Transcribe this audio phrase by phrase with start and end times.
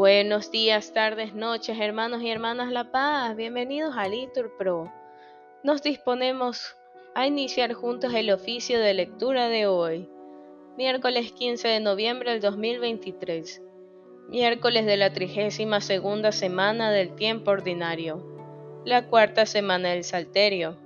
[0.00, 3.36] Buenos días, tardes, noches, hermanos y hermanas La Paz.
[3.36, 4.90] Bienvenidos a Litur Pro.
[5.62, 6.74] Nos disponemos
[7.14, 10.08] a iniciar juntos el oficio de lectura de hoy,
[10.78, 13.60] miércoles 15 de noviembre del 2023,
[14.30, 18.24] miércoles de la trigésima segunda semana del tiempo ordinario,
[18.86, 20.78] la cuarta semana del Salterio.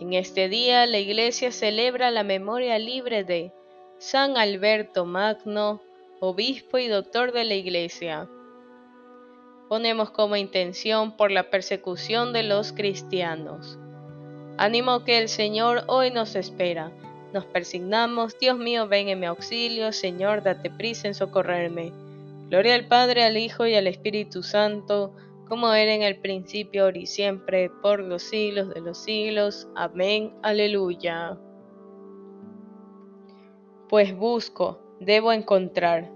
[0.00, 3.52] En este día la Iglesia celebra la memoria libre de
[3.98, 5.80] San Alberto Magno,
[6.20, 8.28] obispo y doctor de la Iglesia.
[9.70, 13.78] Ponemos como intención por la persecución de los cristianos.
[14.58, 16.92] Ánimo que el Señor hoy nos espera.
[17.32, 21.92] Nos persignamos, Dios mío, ven en mi auxilio, Señor, date prisa en socorrerme.
[22.50, 25.14] Gloria al Padre, al Hijo y al Espíritu Santo,
[25.48, 29.68] como era en el principio, ahora y siempre, por los siglos de los siglos.
[29.74, 30.34] Amén.
[30.42, 31.38] Aleluya.
[33.88, 36.10] Pues busco, debo encontrar,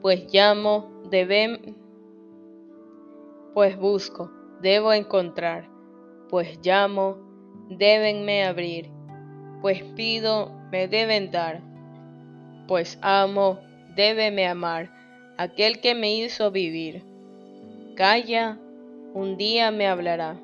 [0.00, 1.76] pues llamo, deben,
[3.52, 4.30] pues busco,
[4.62, 5.68] debo encontrar,
[6.30, 7.18] pues llamo,
[7.68, 8.90] débenme abrir,
[9.60, 11.60] pues pido, me deben dar,
[12.68, 13.58] pues amo,
[13.96, 14.88] débeme amar,
[15.36, 17.02] aquel que me hizo vivir.
[17.96, 18.56] Calla,
[19.14, 20.40] un día me hablará,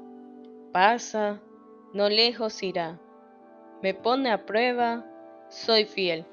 [0.72, 1.40] pasa,
[1.92, 2.98] no lejos irá,
[3.82, 5.04] me pone a prueba,
[5.48, 6.26] soy fiel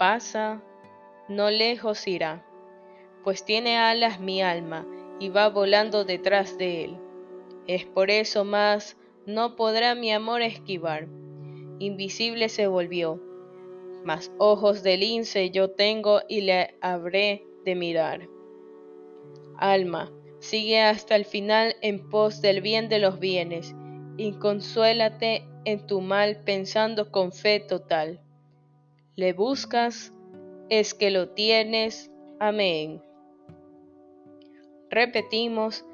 [0.00, 0.62] pasa,
[1.28, 2.42] no lejos irá,
[3.22, 4.86] pues tiene alas mi alma
[5.18, 6.96] y va volando detrás de él.
[7.66, 11.06] Es por eso más no podrá mi amor esquivar.
[11.80, 13.20] Invisible se volvió,
[14.02, 18.26] mas ojos de lince yo tengo y le habré de mirar.
[19.58, 23.74] Alma, sigue hasta el final en pos del bien de los bienes,
[24.16, 28.22] y consuélate en tu mal pensando con fe total
[29.16, 30.12] le buscas,
[30.68, 32.10] es que lo tienes.
[32.38, 33.02] Amén.
[34.88, 35.84] Repetimos,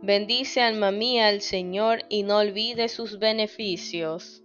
[0.00, 4.42] bendice alma mía al Señor y no olvide sus beneficios.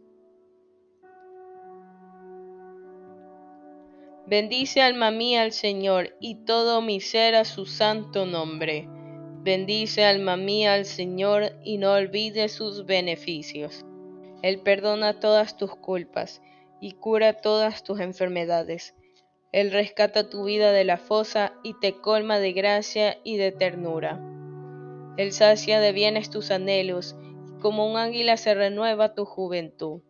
[4.26, 8.90] Bendice alma mía al Señor y todo mi ser a su santo nombre.
[9.44, 13.86] Bendice alma mía al Señor y no olvide sus beneficios.
[14.42, 16.42] Él perdona todas tus culpas
[16.80, 18.96] y cura todas tus enfermedades.
[19.52, 24.20] Él rescata tu vida de la fosa y te colma de gracia y de ternura.
[25.18, 30.02] Él sacia de bienes tus anhelos y como un águila se renueva tu juventud.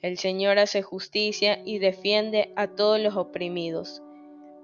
[0.00, 4.02] El Señor hace justicia y defiende a todos los oprimidos.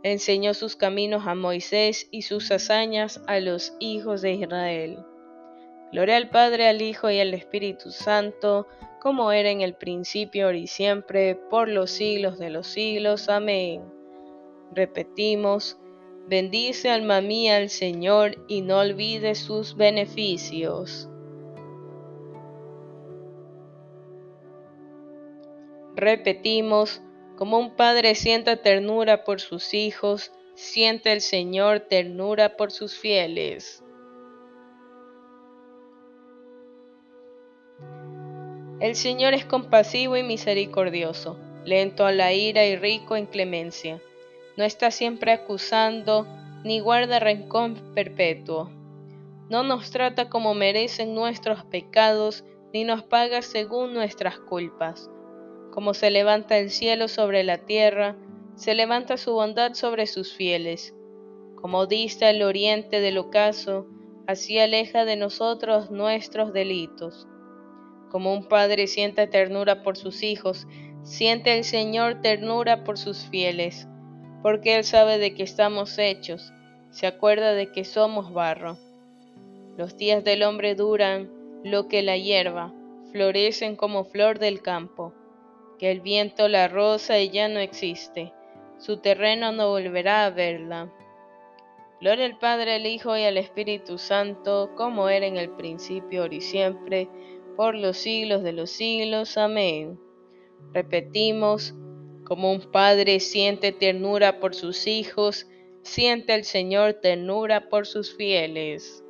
[0.03, 4.99] Enseñó sus caminos a Moisés y sus hazañas a los hijos de Israel.
[5.93, 8.67] Gloria al Padre, al Hijo y al Espíritu Santo,
[9.07, 13.29] como era en el principio, ahora y siempre, por los siglos de los siglos.
[13.29, 13.85] Amén.
[14.73, 15.79] Repetimos,
[16.27, 21.09] bendice alma mía al Señor y no olvide sus beneficios.
[25.95, 27.01] Repetimos,
[27.37, 33.85] como un padre sienta ternura por sus hijos, siente el Señor ternura por sus fieles.
[38.79, 44.03] El Señor es compasivo y misericordioso, lento a la ira y rico en clemencia.
[44.59, 46.27] No está siempre acusando,
[46.63, 48.71] ni guarda rencor perpetuo.
[49.49, 52.45] No nos trata como merecen nuestros pecados,
[52.75, 55.11] ni nos paga según nuestras culpas.
[55.73, 58.15] Como se levanta el cielo sobre la tierra,
[58.57, 60.95] se levanta su bondad sobre sus fieles.
[61.55, 63.87] Como dista el oriente del ocaso,
[64.27, 67.27] así aleja de nosotros nuestros delitos.
[68.11, 70.67] Como un padre siente ternura por sus hijos,
[71.03, 73.89] siente el Señor ternura por sus fieles,
[74.43, 76.53] porque Él sabe de que estamos hechos,
[76.91, 78.79] se acuerda de que somos barro.
[79.77, 81.31] Los días del hombre duran
[81.63, 82.73] lo que la hierba,
[83.13, 85.13] florecen como flor del campo,
[85.79, 88.33] que el viento la roza y ya no existe,
[88.79, 90.93] su terreno no volverá a verla.
[92.01, 96.35] Gloria al Padre, al Hijo y al Espíritu Santo, como era en el principio, ahora
[96.35, 97.09] y siempre,
[97.57, 99.37] por los siglos de los siglos.
[99.37, 99.99] Amén.
[100.73, 101.75] Repetimos,
[102.25, 105.47] como un padre siente ternura por sus hijos,
[105.83, 109.03] siente el Señor ternura por sus fieles.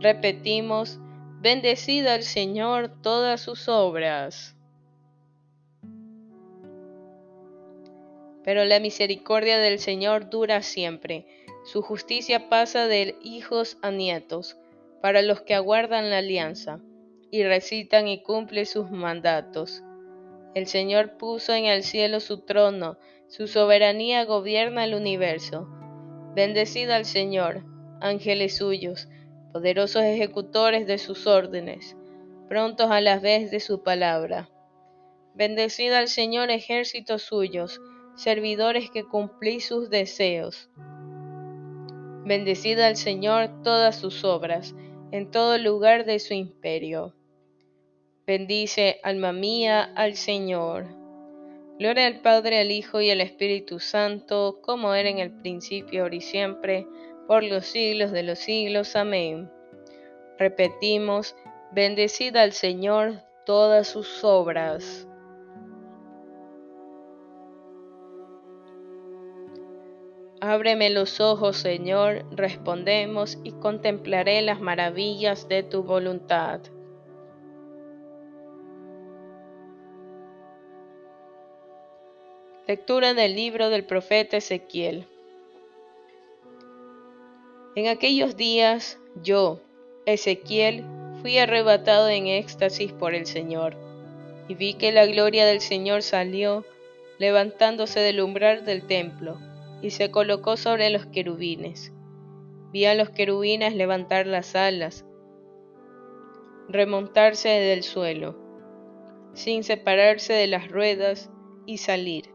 [0.00, 0.98] Repetimos,
[1.40, 4.56] bendecida al Señor todas sus obras.
[8.42, 11.26] Pero la misericordia del Señor dura siempre
[11.64, 14.56] su justicia pasa de hijos a nietos,
[15.02, 16.80] para los que aguardan la alianza,
[17.30, 19.82] y recitan y cumplen sus mandatos.
[20.54, 22.98] El Señor puso en el cielo su trono,
[23.28, 25.68] Su soberanía gobierna el universo.
[26.34, 27.64] Bendecida al Señor,
[28.00, 29.08] ángeles suyos,
[29.52, 31.96] poderosos ejecutores de sus órdenes,
[32.48, 34.50] prontos a la vez de su palabra.
[35.34, 37.80] Bendecida al Señor ejércitos suyos,
[38.16, 40.68] servidores que cumplís sus deseos.
[42.24, 44.74] Bendecida al Señor todas sus obras,
[45.10, 47.14] en todo lugar de su imperio.
[48.26, 50.86] Bendice, alma mía, al Señor.
[51.78, 56.14] Gloria al Padre, al Hijo y al Espíritu Santo, como era en el principio, ahora
[56.14, 56.86] y siempre,
[57.26, 58.96] por los siglos de los siglos.
[58.96, 59.50] Amén.
[60.38, 61.34] Repetimos,
[61.72, 65.08] bendecida al Señor todas sus obras.
[70.42, 76.60] Ábreme los ojos, Señor, respondemos, y contemplaré las maravillas de tu voluntad.
[82.66, 85.06] Lectura del libro del profeta Ezequiel.
[87.74, 89.60] En aquellos días yo,
[90.06, 90.84] Ezequiel,
[91.20, 93.76] fui arrebatado en éxtasis por el Señor,
[94.48, 96.64] y vi que la gloria del Señor salió,
[97.18, 99.38] levantándose del umbral del templo
[99.82, 101.92] y se colocó sobre los querubines.
[102.72, 105.04] Vi a los querubines levantar las alas,
[106.68, 108.36] remontarse del suelo,
[109.34, 111.30] sin separarse de las ruedas,
[111.66, 112.30] y salir.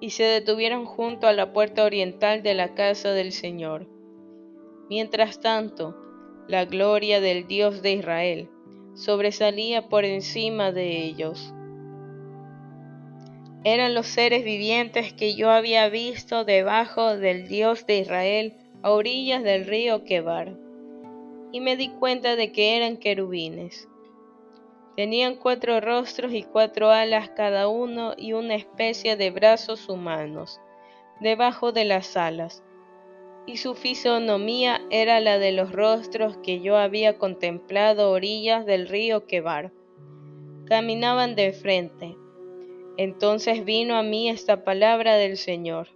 [0.00, 3.86] Y se detuvieron junto a la puerta oriental de la casa del Señor.
[4.90, 5.96] Mientras tanto,
[6.46, 8.50] la gloria del Dios de Israel
[8.94, 11.54] sobresalía por encima de ellos
[13.64, 19.42] eran los seres vivientes que yo había visto debajo del Dios de Israel a orillas
[19.42, 20.54] del río Quebar,
[21.50, 23.88] y me di cuenta de que eran querubines.
[24.96, 30.60] Tenían cuatro rostros y cuatro alas cada uno y una especie de brazos humanos
[31.20, 32.62] debajo de las alas,
[33.46, 38.88] y su fisonomía era la de los rostros que yo había contemplado a orillas del
[38.88, 39.72] río Quebar.
[40.66, 42.16] Caminaban de frente,
[42.96, 45.88] entonces vino a mí esta palabra del Señor.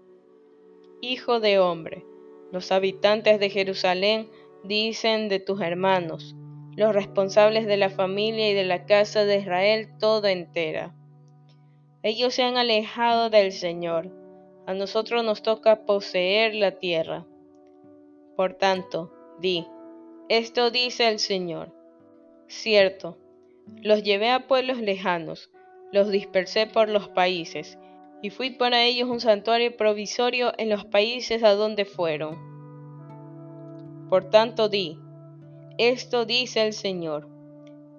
[1.00, 2.04] Hijo de hombre,
[2.50, 4.28] los habitantes de Jerusalén
[4.64, 6.34] dicen de tus hermanos,
[6.76, 10.94] los responsables de la familia y de la casa de Israel toda entera.
[12.02, 14.10] Ellos se han alejado del Señor,
[14.66, 17.26] a nosotros nos toca poseer la tierra.
[18.36, 19.66] Por tanto, di,
[20.28, 21.72] esto dice el Señor.
[22.48, 23.16] Cierto,
[23.82, 25.50] los llevé a pueblos lejanos,
[25.92, 27.78] los dispersé por los países,
[28.22, 32.36] y fui para ellos un santuario provisorio en los países a donde fueron.
[34.08, 34.98] Por tanto di,
[35.78, 37.28] esto dice el Señor,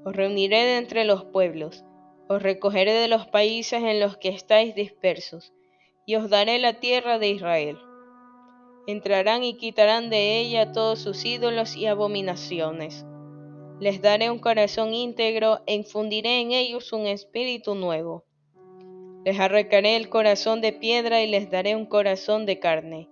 [0.03, 1.85] os reuniré de entre los pueblos,
[2.27, 5.53] os recogeré de los países en los que estáis dispersos,
[6.05, 7.77] y os daré la tierra de Israel.
[8.87, 13.05] Entrarán y quitarán de ella todos sus ídolos y abominaciones
[13.79, 18.25] les daré un corazón íntegro e infundiré en ellos un espíritu nuevo.
[19.23, 23.09] Les arrancaré el corazón de piedra y les daré un corazón de carne,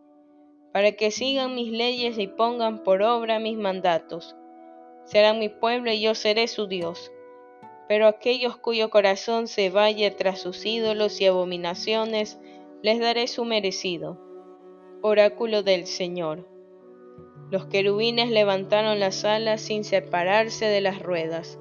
[0.74, 4.36] para que sigan mis leyes y pongan por obra mis mandatos.
[5.06, 7.12] Serán mi pueblo y yo seré su Dios.
[7.88, 12.38] Pero aquellos cuyo corazón se vaya tras sus ídolos y abominaciones,
[12.82, 14.20] les daré su merecido.
[15.02, 16.57] Oráculo del Señor.
[17.50, 21.58] Los querubines levantaron las alas sin separarse de las ruedas.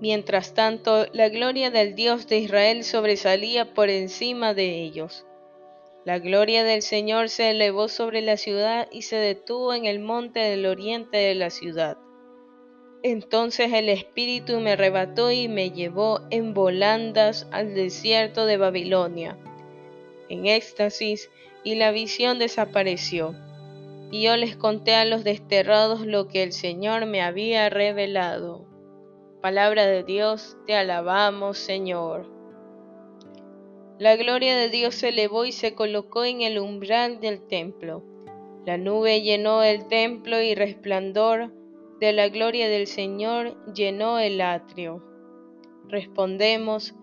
[0.00, 5.24] Mientras tanto, la gloria del Dios de Israel sobresalía por encima de ellos.
[6.04, 10.40] La gloria del Señor se elevó sobre la ciudad y se detuvo en el monte
[10.40, 11.98] del oriente de la ciudad.
[13.04, 19.38] Entonces el Espíritu me arrebató y me llevó en volandas al desierto de Babilonia,
[20.28, 21.30] en éxtasis,
[21.62, 23.36] y la visión desapareció
[24.12, 28.66] y yo les conté a los desterrados lo que el Señor me había revelado.
[29.40, 32.30] Palabra de Dios, te alabamos, Señor.
[33.98, 38.04] La gloria de Dios se elevó y se colocó en el umbral del templo.
[38.66, 41.50] La nube llenó el templo y resplandor
[41.98, 45.02] de la gloria del Señor llenó el atrio.
[45.88, 46.94] Respondemos,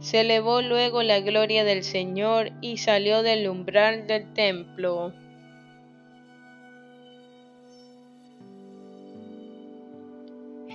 [0.00, 5.14] se elevó luego la gloria del Señor y salió del umbral del templo.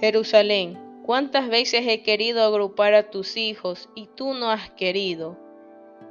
[0.06, 5.36] Jerusalén, cuántas veces he querido agrupar a tus hijos y tú no has querido.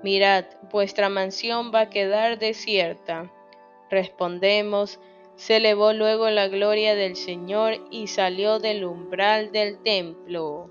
[0.03, 3.33] Mirad, vuestra mansión va a quedar desierta.
[3.91, 4.99] Respondemos,
[5.37, 10.71] se elevó luego la gloria del Señor y salió del umbral del templo.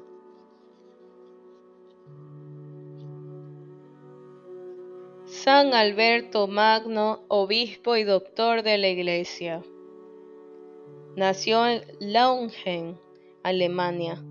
[5.24, 9.64] San Alberto Magno, obispo y doctor de la Iglesia.
[11.16, 13.00] Nació en Laungen,
[13.44, 14.24] Alemania,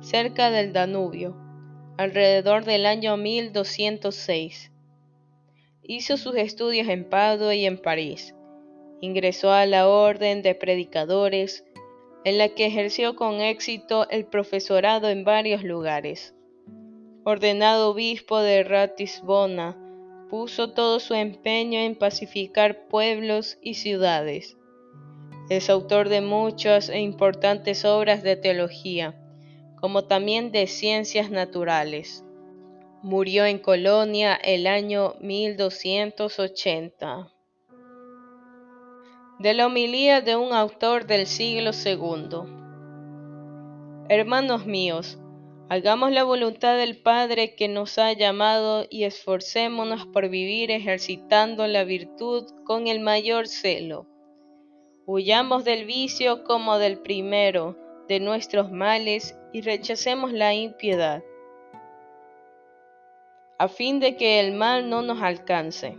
[0.00, 1.36] cerca del Danubio,
[1.96, 4.70] alrededor del año 1206.
[5.82, 8.36] Hizo sus estudios en Padua y en París.
[9.00, 11.64] Ingresó a la Orden de Predicadores,
[12.24, 16.32] en la que ejerció con éxito el profesorado en varios lugares.
[17.24, 19.76] Ordenado obispo de Ratisbona,
[20.30, 24.57] puso todo su empeño en pacificar pueblos y ciudades.
[25.48, 29.14] Es autor de muchas e importantes obras de teología,
[29.80, 32.24] como también de ciencias naturales.
[33.02, 37.32] Murió en Colonia el año 1280.
[39.38, 42.40] De la homilía de un autor del siglo II.
[44.08, 45.18] Hermanos míos,
[45.70, 51.84] Hagamos la voluntad del Padre que nos ha llamado y esforcémonos por vivir ejercitando la
[51.84, 54.06] virtud con el mayor celo.
[55.10, 61.24] Huyamos del vicio como del primero de nuestros males y rechacemos la impiedad,
[63.58, 65.96] a fin de que el mal no nos alcance,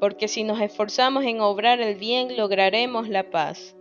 [0.00, 3.74] porque si nos esforzamos en obrar el bien lograremos la paz.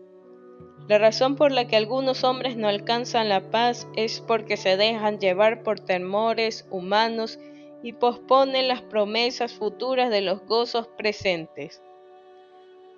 [0.88, 5.19] La razón por la que algunos hombres no alcanzan la paz es porque se dejan
[5.19, 7.39] llevar por temores humanos
[7.84, 11.81] y posponen las promesas futuras de los gozos presentes.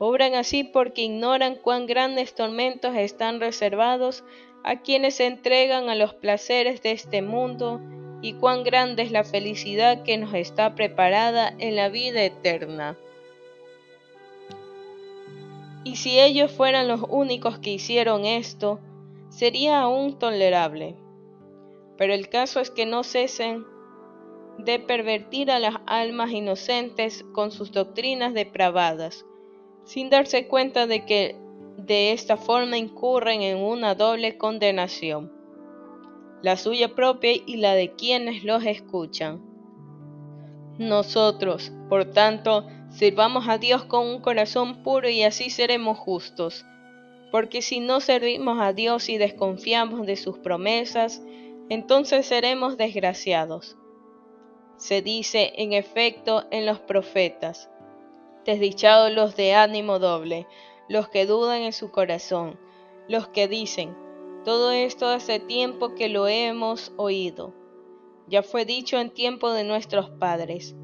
[0.03, 4.23] Obran así porque ignoran cuán grandes tormentos están reservados
[4.63, 7.79] a quienes se entregan a los placeres de este mundo
[8.23, 12.97] y cuán grande es la felicidad que nos está preparada en la vida eterna.
[15.83, 18.79] Y si ellos fueran los únicos que hicieron esto,
[19.29, 20.95] sería aún tolerable.
[21.99, 23.67] Pero el caso es que no cesen
[24.57, 29.27] de pervertir a las almas inocentes con sus doctrinas depravadas,
[29.83, 31.35] sin darse cuenta de que
[31.77, 35.31] de esta forma incurren en una doble condenación,
[36.41, 39.41] la suya propia y la de quienes los escuchan.
[40.77, 46.65] Nosotros, por tanto, Sirvamos a Dios con un corazón puro y así seremos justos.
[47.31, 51.23] Porque si no servimos a Dios y desconfiamos de sus promesas,
[51.69, 53.77] entonces seremos desgraciados.
[54.75, 57.70] Se dice, en efecto, en los profetas,
[58.45, 60.47] desdichados los de ánimo doble,
[60.87, 62.59] los que dudan en su corazón,
[63.07, 63.95] los que dicen,
[64.43, 67.53] todo esto hace tiempo que lo hemos oído.
[68.27, 70.75] Ya fue dicho en tiempo de nuestros padres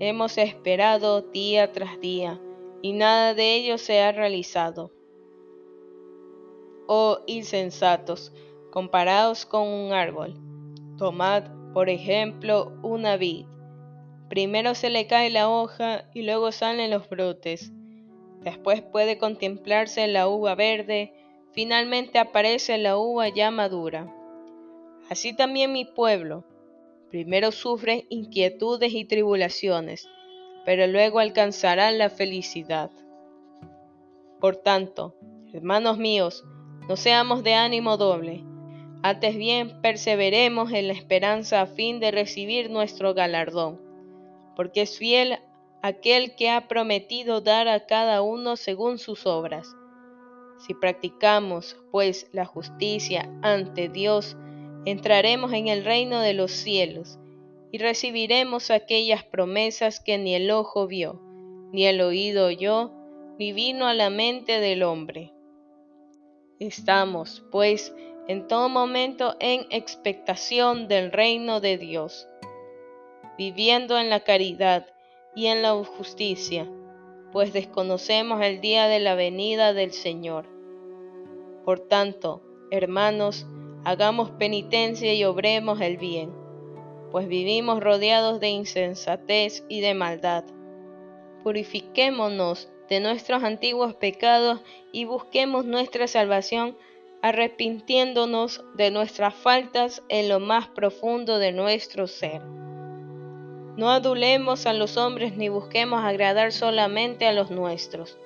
[0.00, 2.40] Hemos esperado día tras día
[2.82, 4.92] y nada de ello se ha realizado.
[6.86, 8.32] Oh insensatos,
[8.70, 10.34] comparados con un árbol.
[10.98, 13.46] Tomad, por ejemplo, una vid.
[14.28, 17.72] Primero se le cae la hoja y luego salen los brotes.
[18.42, 21.12] Después puede contemplarse la uva verde,
[21.52, 24.14] finalmente aparece la uva ya madura.
[25.08, 26.44] Así también mi pueblo,
[27.10, 30.10] Primero sufren inquietudes y tribulaciones,
[30.66, 32.90] pero luego alcanzarán la felicidad.
[34.40, 35.14] Por tanto,
[35.54, 36.44] hermanos míos,
[36.86, 38.44] no seamos de ánimo doble,
[39.02, 43.80] antes bien perseveremos en la esperanza a fin de recibir nuestro galardón,
[44.58, 45.38] porque es fiel
[45.82, 49.68] aquel que ha prometido dar a cada uno según sus obras.
[50.58, 54.36] Si practicamos, pues, la justicia ante Dios,
[54.84, 57.20] entraremos en el reino de los cielos
[57.70, 61.22] y recibiremos aquellas promesas que ni el ojo vio,
[61.70, 62.90] ni el oído oyó,
[63.38, 65.32] ni vino a la mente del hombre.
[66.58, 67.94] Estamos, pues,
[68.26, 72.26] en todo momento en expectación del reino de Dios,
[73.38, 74.86] viviendo en la caridad
[75.34, 76.68] y en la justicia,
[77.32, 80.46] pues desconocemos el día de la venida del Señor.
[81.64, 82.42] Por tanto,
[82.72, 83.46] hermanos,
[83.84, 86.32] hagamos penitencia y obremos el bien,
[87.12, 90.44] pues vivimos rodeados de insensatez y de maldad.
[91.44, 94.60] Purifiquémonos de nuestros antiguos pecados
[94.92, 96.76] y busquemos nuestra salvación
[97.22, 102.42] arrepintiéndonos de nuestras faltas en lo más profundo de nuestro ser.
[103.78, 108.18] No adulemos a los hombres ni busquemos agradar solamente a los nuestros.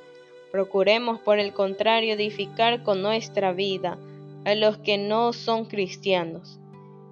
[0.51, 3.99] Procuremos por el contrario edificar con nuestra vida
[4.47, 6.59] a los que no son cristianos,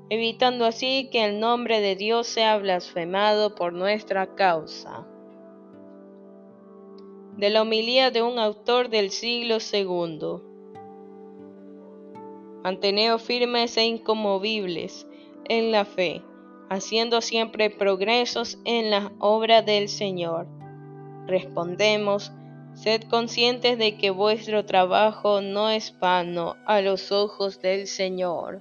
[0.09, 5.07] evitando así que el nombre de Dios sea blasfemado por nuestra causa.
[7.37, 10.41] De la homilía de un autor del siglo II.
[12.65, 15.07] Manteneos firmes e incomovibles
[15.47, 16.23] en la fe,
[16.71, 20.47] haciendo siempre progresos en la obra del Señor.
[21.27, 22.33] Respondemos,
[22.75, 28.61] sed conscientes de que vuestro trabajo no es vano a los ojos del Señor.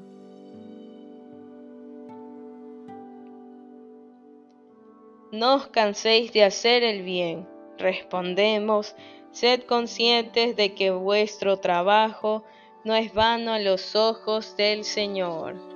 [5.31, 7.47] No os canséis de hacer el bien.
[7.77, 8.95] Respondemos,
[9.31, 12.43] sed conscientes de que vuestro trabajo
[12.83, 15.68] no es vano a los ojos del Señor.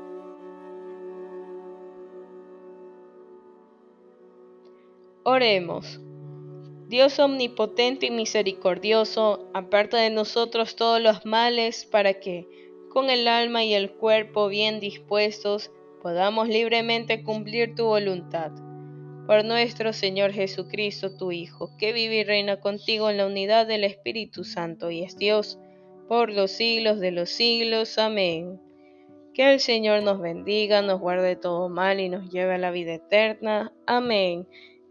[5.26, 6.02] Oremos.
[6.90, 12.48] Dios omnipotente y misericordioso, aparta de nosotros todos los males para que,
[12.90, 18.52] con el alma y el cuerpo bien dispuestos, podamos libremente cumplir tu voluntad
[19.26, 23.86] por nuestro Señor Jesucristo, tu Hijo, que vive y reina contigo en la unidad del
[23.86, 25.58] Espíritu Santo y es Dios,
[26.10, 27.98] por los siglos de los siglos.
[27.98, 28.60] Amén.
[29.34, 32.96] Que el Señor nos bendiga, nos guarde todo mal y nos lleve a la vida
[32.96, 33.72] eterna.
[33.88, 34.46] Amén.